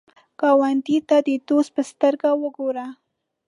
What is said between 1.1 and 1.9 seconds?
د دوست په